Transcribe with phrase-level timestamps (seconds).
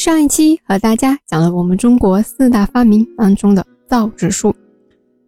[0.00, 4.56] 上一期和大家讲了我们中国四大发明当中的造纸术，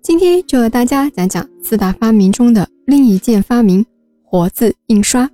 [0.01, 3.85] 今天就和大家讲讲四大发明中的另一件发明——
[4.25, 5.29] 活字印刷。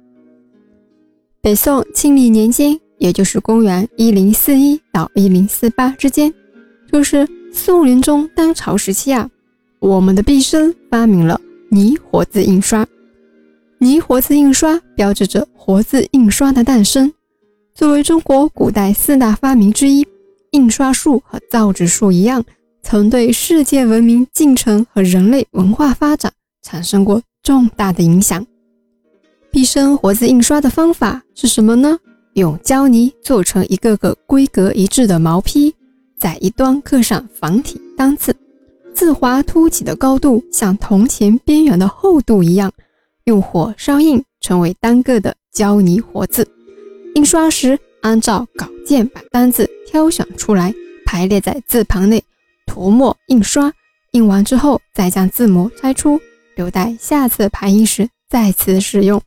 [1.41, 6.35] 北宋庆历年间，也就是公元一零四一到一零四八之间，
[6.91, 9.31] 就是宋仁宗当朝时期啊，
[9.79, 12.85] 我们的毕生发明了泥活字印刷。
[13.79, 17.13] 泥活字印刷标志着活字印刷的诞生。
[17.79, 20.05] 作为中国古代四大发明之一，
[20.51, 22.45] 印刷术和造纸术一样，
[22.83, 28.45] 曾对世界文明进程和人类文化发展产生过重大的影响。
[29.53, 31.97] 毕生活字印刷的方法是什么呢？
[32.33, 35.73] 用胶泥做成一个个规格一致的毛坯，
[36.19, 38.35] 在一端刻上繁体单字，
[38.93, 42.73] 字划凸起的高度像铜钱边缘的厚度一样，
[43.27, 46.45] 用火烧印成为单个的胶泥活字。
[47.19, 50.73] 印刷时，按照稿件把单字挑选出来，
[51.05, 52.23] 排列在字旁内，
[52.65, 53.73] 涂墨印刷。
[54.13, 56.21] 印完之后，再将字模拆出，
[56.55, 59.21] 留待下次排印时再次使用。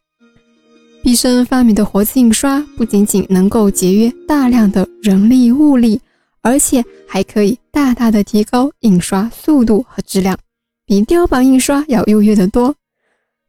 [1.03, 5.99] 毕生发明的活字印刷，不仅仅能够节约大量的人力物力，
[6.41, 10.39] 而且还可以大大的提高印刷速度和质量，
[10.85, 12.73] 比雕版印刷要优越得多。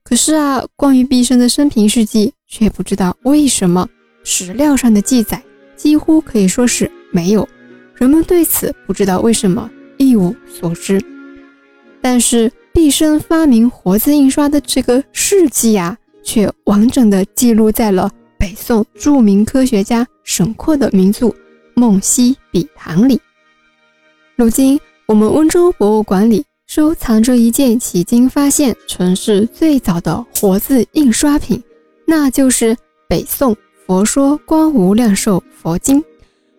[0.02, 3.88] 可是啊，关于毕生的生平事迹，却不知道为什么。
[4.24, 5.42] 史料上的记载
[5.76, 7.48] 几乎可以说是没有，
[7.94, 11.02] 人们对此不知道为什么一无所知。
[12.00, 21.26] 但是毕生发明活字印刷的这个事迹呀，却完整的记录在了北宋著名科学家沈括的名著
[21.74, 23.20] 《梦溪笔谈》里。
[24.36, 31.62] 如今我们温州博物馆里收藏着一件迄今发现存世最早的活字印刷品，
[32.06, 32.76] 那就是
[33.08, 33.54] 北宋。
[33.86, 36.00] 《佛说光无量寿佛经》，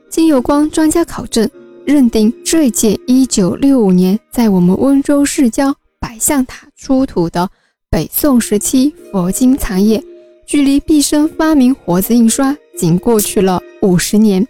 [0.09, 1.49] 经有关专家考证，
[1.85, 7.49] 认定这件1965年在我们温州市郊百象塔出土的
[7.89, 10.03] 北宋时期佛经残页，
[10.45, 14.45] 距离毕生发明活字印刷仅过去了五十年。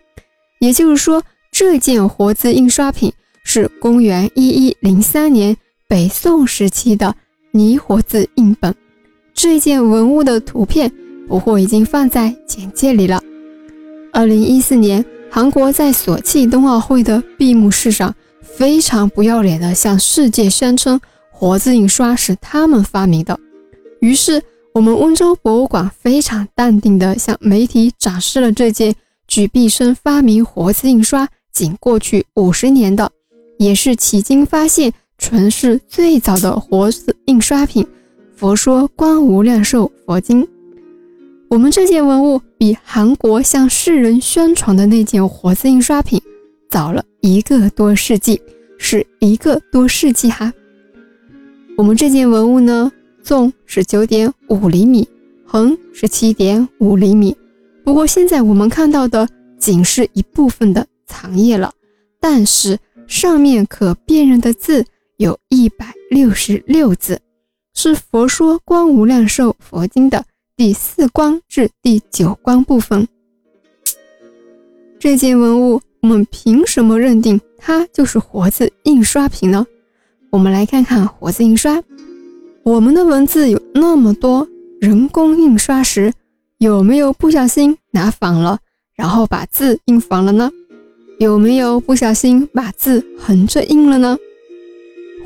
[0.60, 3.14] 也就是说，这件活字印刷品
[3.44, 5.56] 是公元1103年
[5.88, 7.16] 北宋时期的
[7.52, 8.74] 泥活字印本。
[9.34, 10.92] 这件文物的图片。
[11.34, 13.20] 不货已经放在简介里了。
[14.12, 21.02] 二零一四年，韩国在索契冬奥会的闭幕式上，非常不要脸的向世界宣称
[21.32, 23.40] 活字印刷是他们发明的。
[24.00, 24.44] 于是，
[24.76, 28.94] 我们温州博物馆非常淡定地向媒体展示了这件
[29.28, 33.10] 举毕生发明活字印刷仅过去五十年的，
[33.58, 37.84] 也是迄今发现存世最早的活字印刷品
[38.36, 40.44] 《佛说观无量寿佛经》。
[41.54, 46.20] 我们这件文物比韩国向世人宣传的那件活字印刷品
[46.68, 48.42] 早了一个多世纪，
[48.80, 50.52] 是一个多世纪哈。
[51.78, 55.08] 我们这件文物呢，纵是九点五厘米，
[55.46, 57.38] 横是七点五厘米。
[57.84, 61.72] 不过现在我们看到的仅是一部分的残页了，
[62.20, 64.84] 但是上面可辨认的字
[65.18, 67.22] 有一百六十六字，
[67.76, 70.26] 是《佛说观无量寿佛经》的。
[70.64, 73.06] 第四关至第九关部分，
[74.98, 79.68] 这件文物我们凭什么认定它就是活字印刷品呢？
[80.30, 81.84] 我们来看看活字印刷。
[82.64, 84.48] 我们的文字有那么多，
[84.80, 86.14] 人工印刷时
[86.60, 88.60] 有没有不小心拿反了，
[88.96, 90.50] 然后把字印反了呢？
[91.20, 94.18] 有没有不小心把字横着印了呢？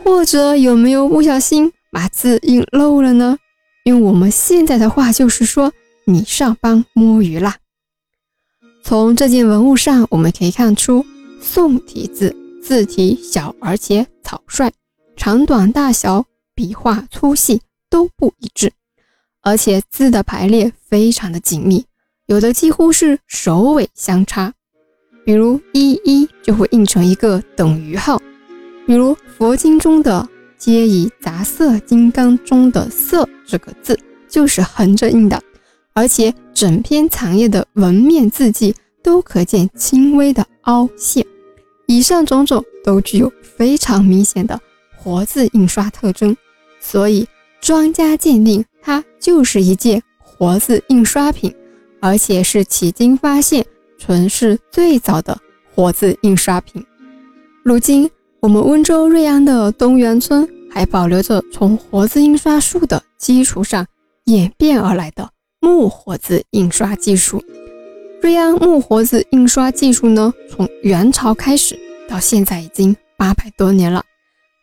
[0.03, 3.37] 或者有没有不小心把字印漏了呢？
[3.87, 5.71] 用我们现在的话就是说，
[6.03, 7.55] 你上班摸鱼啦。
[8.83, 11.05] 从这件文物上，我们可以看出，
[11.41, 14.69] 宋体字字体小而且草率，
[15.15, 18.73] 长短大小、笔画粗细都不一致，
[19.41, 21.85] 而且字的排列非常的紧密，
[22.25, 24.53] 有的几乎是首尾相差。
[25.23, 28.21] 比如一一就会印成一个等于号，
[28.85, 30.27] 比如佛经中的。
[30.57, 35.41] 皆以杂色金刚中的“色”这个字就是横着印的，
[35.93, 41.25] 而且整篇残页的纹面字迹都可见轻微的凹陷。
[41.85, 44.59] 以上种种都具有非常明显的
[44.97, 46.35] 活字印刷特征，
[46.79, 47.27] 所以
[47.61, 51.53] 专家鉴定它就是一件活字印刷品，
[52.01, 53.65] 而且是迄今发现
[53.97, 55.39] 存世最早的
[55.73, 56.83] 活字印刷品。
[57.63, 58.09] 如今。
[58.47, 63.85] 我们温州瑞安的东源村还保留着从活字印刷术的基础上
[64.23, 65.29] 演变而来的
[65.59, 67.43] 木活字印刷技术。
[68.21, 71.77] 瑞安木活字印刷技术呢，从元朝开始
[72.07, 74.01] 到现在已经八百多年了。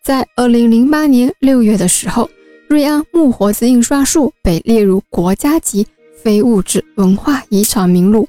[0.02, 2.30] 在二零零八年六月的时候，
[2.70, 5.86] 瑞安木活字印刷术被列入国家级
[6.22, 8.26] 非物质文化遗产名录。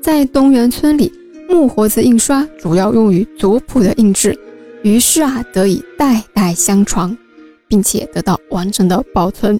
[0.00, 1.12] 在东源村里，
[1.48, 4.38] 木活字印刷主要用于族谱的印制，
[4.82, 7.16] 于是啊，得以代代相传，
[7.68, 9.58] 并且得到完整的保存。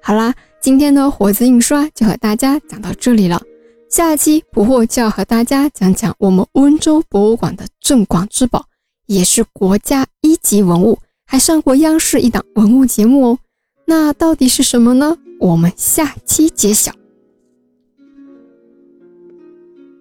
[0.00, 3.42] 好啦，今天的活字印刷就和大家讲到这里了。
[3.88, 8.64] 下期捕获就要和大家讲讲我们温州博物馆的镇馆之宝，
[9.06, 13.38] 也是国家一级文物，还上过央视一档文物节目哦。
[13.86, 15.18] 那到底是什么呢？
[15.40, 16.92] 我们下期揭晓。